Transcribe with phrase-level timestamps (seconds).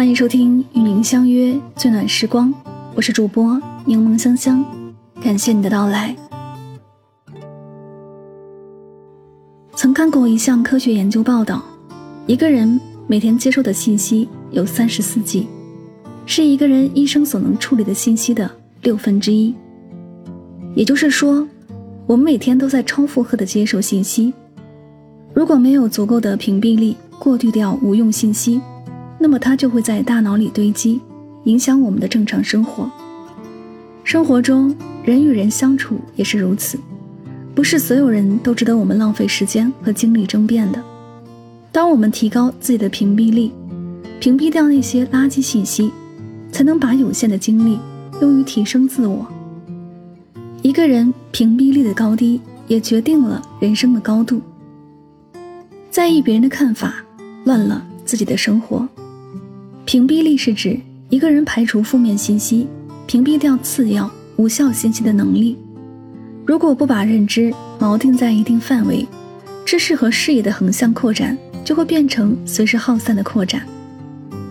[0.00, 2.50] 欢迎收听与您相约最暖时光，
[2.94, 4.64] 我是主播柠檬香香，
[5.22, 6.16] 感谢你的到来。
[9.74, 11.62] 曾看过一项科学研究报道，
[12.26, 15.46] 一个人每天接受的信息有三十四 G，
[16.24, 19.54] 是一个人一生所能处理的信息的六分之一。
[20.74, 21.46] 也就是说，
[22.06, 24.32] 我们每天都在超负荷的接受信息，
[25.34, 28.62] 如果没有足够的屏蔽力过滤掉无用信息。
[29.22, 30.98] 那么它就会在大脑里堆积，
[31.44, 32.90] 影响我们的正常生活。
[34.02, 34.74] 生活中
[35.04, 36.78] 人与人相处也是如此，
[37.54, 40.82] 不是所有人都值得我们浪费时间和精力争辩的。
[41.70, 43.52] 当我们提高自己的屏蔽力，
[44.18, 45.92] 屏蔽掉那些垃圾信息，
[46.50, 47.78] 才能把有限的精力
[48.22, 49.26] 用于提升自我。
[50.62, 54.40] 一个人屏蔽力的高低，也决定了人生的高度。
[55.90, 57.04] 在意别人的看法，
[57.44, 58.88] 乱了自己的生活。
[59.90, 62.64] 屏蔽力是指一个人排除负面信息、
[63.08, 65.58] 屏蔽掉次要无效信息的能力。
[66.46, 69.04] 如果不把认知锚定在一定范围，
[69.66, 73.66] 知识和视野的横向扩展就会变成随时耗散的扩展。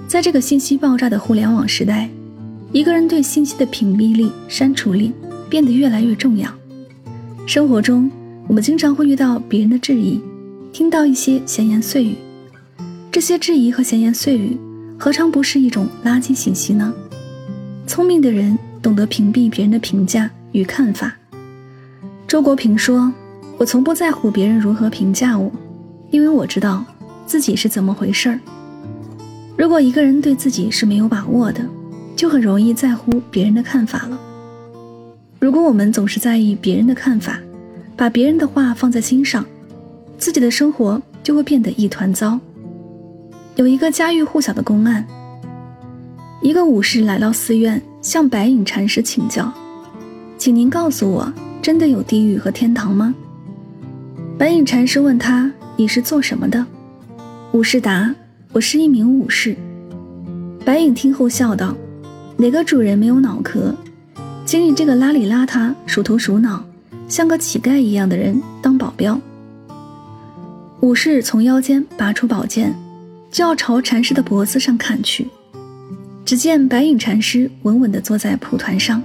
[0.09, 2.09] 在这个信息爆炸的互联网时代，
[2.73, 5.13] 一个人对信息的屏蔽力、删除力
[5.49, 6.53] 变得越来越重要。
[7.47, 8.11] 生活中，
[8.45, 10.19] 我们经常会遇到别人的质疑，
[10.73, 12.15] 听到一些闲言碎语，
[13.09, 14.57] 这些质疑和闲言碎语。
[15.01, 16.93] 何尝不是一种垃圾信息呢？
[17.87, 21.15] 聪明的人懂得屏蔽别人的评价与看法。
[22.27, 23.11] 周国平说
[23.57, 25.49] ：“我从不在乎别人如何评价我，
[26.11, 26.83] 因为我知道
[27.25, 28.37] 自己是怎么回事儿。”
[29.55, 31.63] 如果一个人对自己是没有把握的，
[32.17, 34.19] 就很容易在乎别人的看法了。
[35.39, 37.39] 如果我们总是在意别人的看法，
[37.95, 39.45] 把别人的话放在心上，
[40.17, 42.37] 自己的生活就会变得一团糟。
[43.59, 45.05] 有一个家喻户晓的公案：
[46.41, 49.51] 一个武士来到寺院，向白隐禅师请教，
[50.37, 53.13] 请您告诉我，真的有地狱和天堂吗？
[54.37, 56.65] 白隐禅师问他：“你是做什么的？”
[57.51, 58.15] 武士答
[58.53, 59.53] ：“我是一名武士。”
[60.63, 61.75] 白隐听后笑道
[62.39, 63.75] ：“哪个主人没有脑壳？
[64.45, 66.63] 请你这个邋里邋遢、鼠头鼠脑、
[67.09, 69.19] 像个乞丐一样的人当保镖。”
[70.79, 72.73] 武士从腰间拔出宝剑。
[73.31, 75.27] 就要朝禅师的脖子上砍去，
[76.25, 79.01] 只见白影禅师稳稳地坐在蒲团上，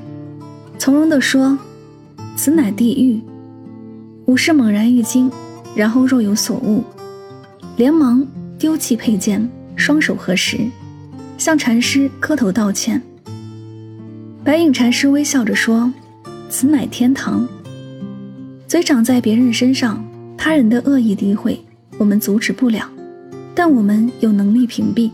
[0.79, 1.59] 从容地说
[2.37, 3.21] ：“此乃地狱。”
[4.27, 5.31] 武士猛然一惊，
[5.77, 6.83] 然后若有所悟，
[7.77, 8.27] 连忙
[8.59, 9.47] 丢弃佩剑，
[9.77, 10.59] 双手合十，
[11.37, 13.01] 向禅师磕头道歉。
[14.43, 15.93] 白影禅师微笑着说
[16.49, 17.47] ：“此乃天堂。”
[18.67, 20.03] 嘴长在别人身上，
[20.37, 21.63] 他人的恶意诋毁，
[21.99, 22.89] 我们阻止不了。
[23.55, 25.11] 但我们有能力屏蔽。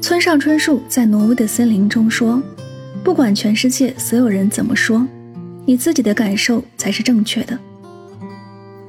[0.00, 2.42] 村上春树在《挪威的森林》中说
[3.04, 5.06] ：“不管全世界所有人怎么说，
[5.64, 7.58] 你自己的感受才是正确的。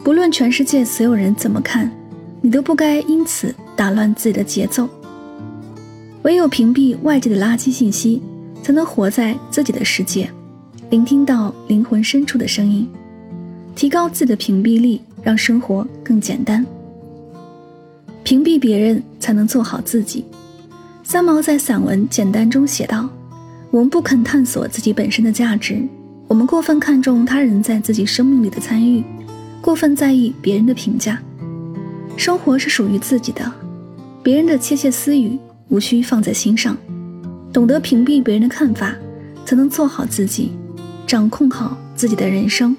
[0.03, 1.92] 不论全世界所有人怎么看，
[2.42, 4.88] 你都不该因此打乱自己的节奏。
[6.24, 8.22] 唯有屏蔽外界的垃圾信息，
[8.64, 10.30] 才能活在自己的世界，
[10.90, 12.88] 聆听到灵魂深处的声音，
[13.76, 16.66] 提高自己的屏蔽力，让生活更简单。”
[18.24, 20.25] 屏蔽别人，才能做好自己。
[21.03, 23.09] 三毛在散文《简单》中写道
[23.72, 25.81] ：“我们不肯探索自己本身的价值，
[26.28, 29.03] 我们过分看重他人在自己生命里的参与，
[29.62, 31.19] 过分在意别人的评价。
[32.16, 33.52] 生活是属于自己的，
[34.22, 36.78] 别人的窃窃私语无需放在心上。
[37.52, 38.94] 懂得屏蔽别人的看法，
[39.46, 40.52] 才能做好自己，
[41.08, 42.78] 掌控好自己的人生。”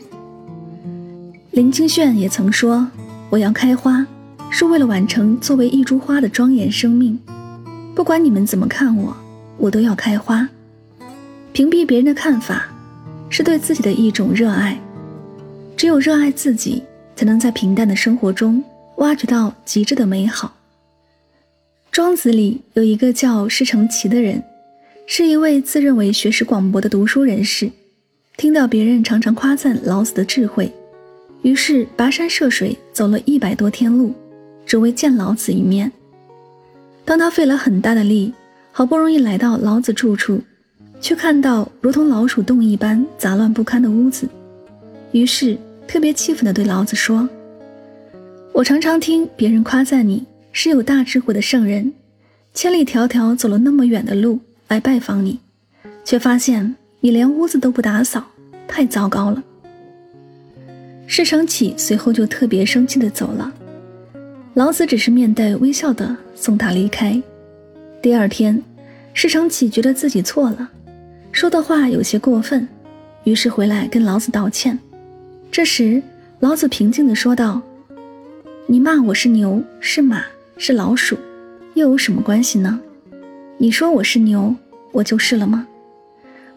[1.50, 2.86] 林清炫也曾说
[3.30, 4.06] ：“我要开花。”
[4.50, 7.18] 是为了完成作为一株花的庄严生命，
[7.94, 9.16] 不管你们怎么看我，
[9.56, 10.46] 我都要开花。
[11.52, 12.66] 屏蔽别人的看法，
[13.28, 14.78] 是对自己的一种热爱。
[15.76, 16.82] 只有热爱自己，
[17.16, 18.62] 才能在平淡的生活中
[18.96, 20.52] 挖掘到极致的美好。
[21.90, 24.42] 庄子里有一个叫施承齐的人，
[25.06, 27.70] 是一位自认为学识广博的读书人士，
[28.36, 30.72] 听到别人常常夸赞老子的智慧，
[31.42, 34.12] 于是跋山涉水走了一百多天路。
[34.70, 35.90] 只为见老子一面。
[37.04, 38.32] 当他费了很大的力，
[38.70, 40.40] 好不容易来到老子住处，
[41.00, 44.28] 却看到如同老鼠洞一般杂乱不堪的屋子，
[45.10, 45.58] 于是
[45.88, 47.28] 特别气愤地对老子说
[48.54, 51.92] ：“我常常听别人夸赞你是有大智慧的圣人，
[52.54, 54.38] 千里迢迢走了那么远的路
[54.68, 55.40] 来拜访你，
[56.04, 58.24] 却发现你连屋子都不打扫，
[58.68, 59.42] 太糟糕了。”
[61.08, 63.52] 释承启随后就特别生气地走了。
[64.54, 67.22] 老子只是面带微笑的送他离开。
[68.02, 68.60] 第二天，
[69.14, 70.68] 市场起觉得自己错了，
[71.30, 72.66] 说的话有些过分，
[73.22, 74.76] 于是回来跟老子道歉。
[75.52, 76.02] 这时，
[76.40, 77.62] 老子平静地说道
[78.66, 80.24] ：“你骂我是牛，是马，
[80.56, 81.16] 是老鼠，
[81.74, 82.80] 又有什么关系呢？
[83.56, 84.52] 你说我是牛，
[84.90, 85.64] 我就是了吗？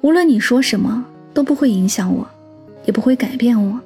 [0.01, 2.27] 无论你说什么，都不会影响我，
[2.85, 3.79] 也不会改变我。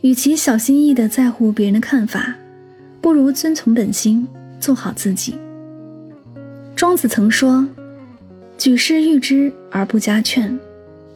[0.00, 2.34] 与其小心翼翼地在乎别人的看法，
[3.04, 4.26] 不如遵从本心，
[4.58, 5.34] 做好自己。”
[6.74, 7.68] 庄子曾说
[8.56, 10.58] ：“举世誉之而不加劝，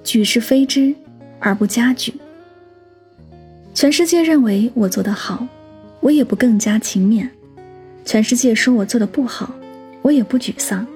[0.05, 0.95] 举世非之
[1.39, 2.13] 而不加沮。”
[3.73, 5.49] 全世界认为我做得好，
[6.01, 7.27] 我也不更加勤勉；
[8.05, 9.55] 全世界说我做的不好，
[10.03, 10.87] 我也不沮丧。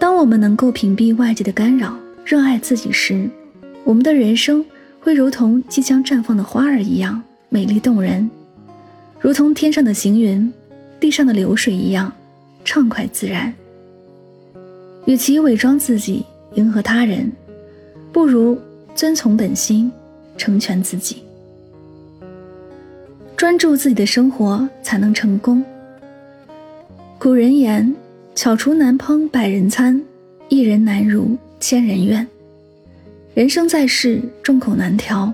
[0.00, 3.30] 当我们能够屏蔽外界的干扰，热爱自己时，
[3.84, 4.66] 我们的人生
[4.98, 8.28] 会如同即将绽放的花儿一样美丽动人，
[9.24, 10.52] 如同天上的行云、
[11.00, 12.12] 地上的流水一样。
[12.62, 13.50] 畅快自然。
[15.06, 16.22] 与其伪装自己
[16.56, 17.32] 迎合他人，
[18.12, 18.58] 不如
[18.94, 19.90] 遵从本心，
[20.36, 21.22] 成全自己。
[23.34, 25.64] 专注自己的生活，才能成功。
[27.18, 27.94] 古人言
[28.36, 29.98] ：“巧厨难烹百人餐，
[30.50, 32.26] 一人难如千人愿。”
[33.32, 35.32] 人生在世，众口难调，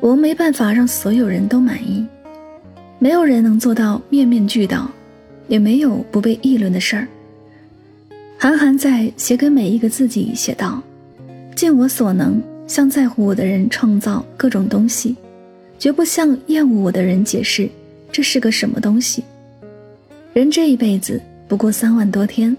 [0.00, 2.04] 我们没办法让所有人都满意，
[3.02, 4.88] 没有人能做到面面俱到。
[5.48, 7.06] 也没有不被议论的事儿。
[8.38, 10.80] 韩寒在写给每一个自己写道
[11.54, 15.14] ：“尽我所能向在乎我的人创造各种东西，
[15.78, 17.68] 绝不向厌恶我的人解释
[18.10, 19.24] 这是个什么东西。”
[20.32, 22.56] 人这一辈子不过三万多天，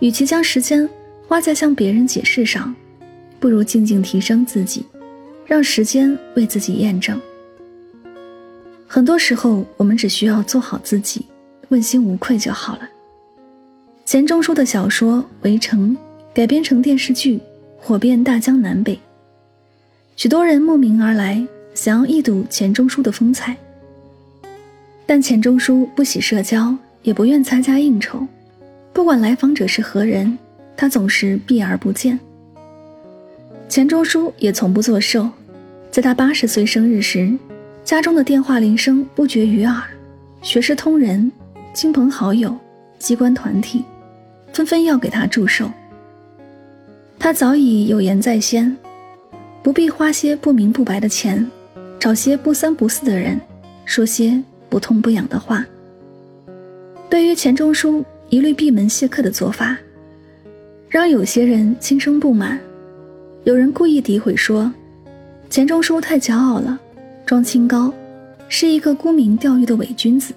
[0.00, 0.86] 与其将时间
[1.26, 2.74] 花在向别人解释上，
[3.38, 4.84] 不如静静提升自己，
[5.46, 7.18] 让时间为自己验证。
[8.92, 11.24] 很多时候，我们只需要做好自己。
[11.68, 12.80] 问心无愧就好了。
[14.04, 15.96] 钱钟书的小说《围城》
[16.34, 17.38] 改编成电视剧，
[17.78, 18.98] 火遍大江南北。
[20.16, 21.40] 许多人慕名而来，
[21.72, 23.56] 想要一睹钱钟书的风采。
[25.06, 28.26] 但钱钟书不喜社交，也不愿参加应酬。
[28.92, 30.36] 不管来访者是何人，
[30.76, 32.18] 他总是避而不见。
[33.68, 35.30] 钱钟书也从不作寿。
[35.92, 37.32] 在他八十岁生日时，
[37.90, 39.82] 家中的电话铃声不绝于耳，
[40.42, 41.28] 学识通人。
[41.74, 42.56] 亲朋好友、
[43.00, 43.84] 机关团体，
[44.52, 45.68] 纷纷要给他祝寿。
[47.18, 48.76] 他早已有言在先，
[49.60, 51.44] 不必花些不明不白的钱，
[51.98, 53.40] 找些不三不四的人，
[53.84, 55.66] 说些不痛不痒的话。
[57.08, 59.76] 对于钱钟书一律闭门谢客的做法，
[60.88, 62.56] 让有些人心生不满。
[63.42, 64.72] 有人故意诋毁说，
[65.48, 66.78] 钱钟书太骄傲了，
[67.30, 67.94] 装清高，
[68.48, 70.34] 是一个沽名钓誉的伪君子。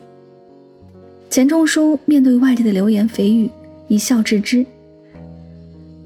[1.28, 3.50] 钱钟书面对外界的流言蜚语，
[3.88, 4.64] 一笑置之。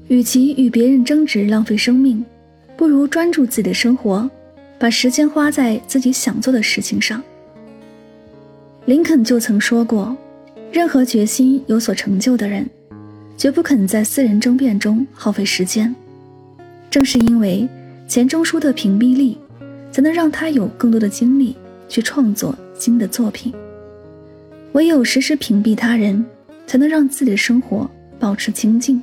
[0.06, 2.24] 与其与别人争执浪费生命，
[2.74, 4.30] 不如专注自己的生活，
[4.78, 7.22] 把时间花在自己想做的事情上。
[8.86, 10.16] 林肯就曾说过
[10.72, 12.66] ：“任何决心有所成就的人，
[13.36, 15.94] 绝不肯在私人争辩中耗费时间。”
[16.88, 17.68] 正是因为
[18.08, 19.36] 钱钟书的屏蔽力，
[19.90, 21.56] 才能让他有更多的精力
[21.88, 23.52] 去创作新的作品。
[24.72, 26.24] 唯有时时屏蔽他人，
[26.66, 29.02] 才能让自己的生活保持清静。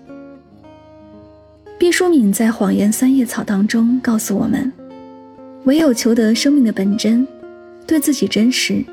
[1.77, 4.72] 毕淑敏在《谎言三叶草》当中告诉我们：
[5.65, 7.27] 唯有求得生命的本真，
[7.86, 8.84] 对自己真实，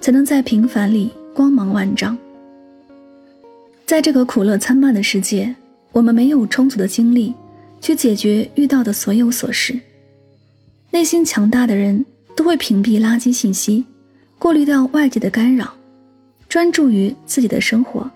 [0.00, 2.16] 才能在平凡里光芒万丈。
[3.84, 5.54] 在这个苦乐参半的世界，
[5.92, 7.32] 我们没有充足的精力
[7.80, 9.78] 去解决遇到的所有琐事。
[10.90, 13.84] 内心强大的人都会屏蔽垃圾信息，
[14.38, 15.72] 过滤掉外界的干扰。
[16.48, 18.08] 专注于自己的生活，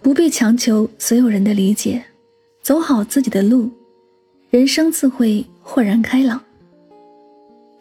[0.00, 2.02] 不必强求所有人的理解，
[2.62, 3.70] 走好自己的路，
[4.50, 6.42] 人生自会豁然开朗。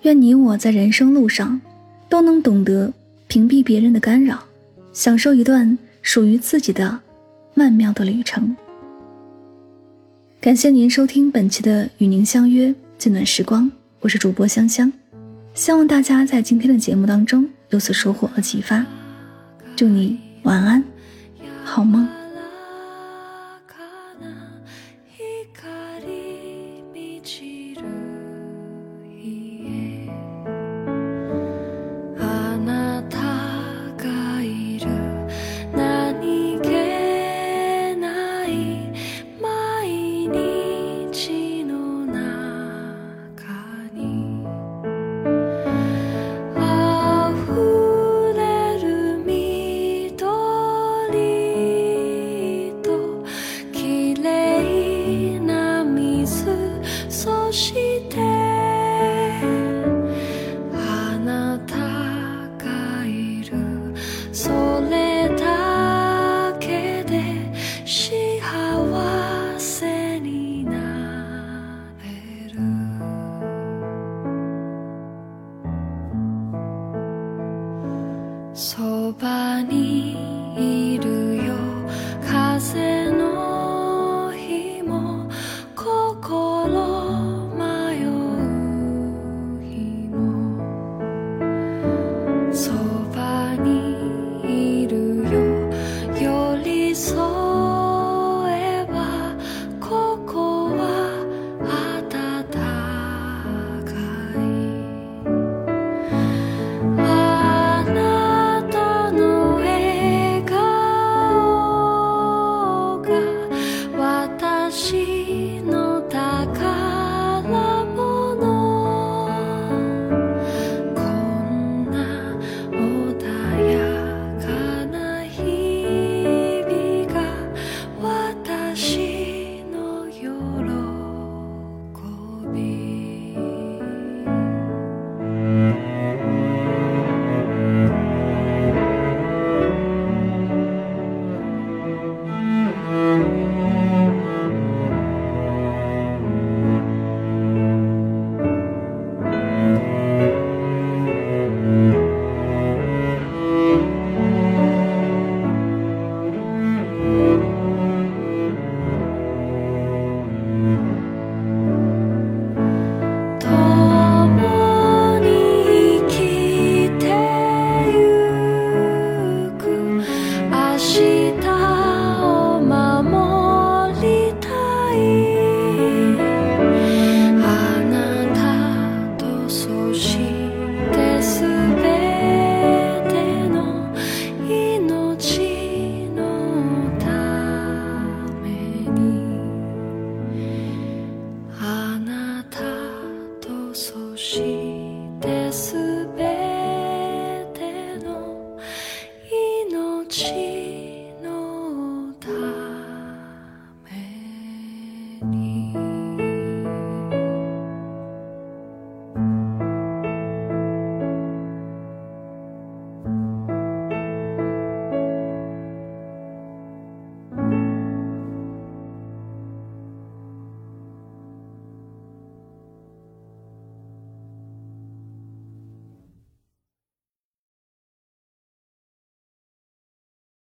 [0.02, 1.60] 愿你我在人生路上，
[2.10, 2.94] 都能懂得
[3.28, 4.44] 屏蔽别人的干扰，
[4.92, 7.00] 享受一段属于自己的
[7.54, 8.56] 曼妙的旅程。
[10.42, 13.65] 感谢您收听本期的《与您相约最暖时光》，
[14.01, 14.93] 我是主播香香，
[15.55, 17.50] 希望大家在今天的节目当中。
[17.72, 18.86] 有所收获和启发，
[19.75, 20.84] 祝你晚安，
[21.63, 22.08] 好梦。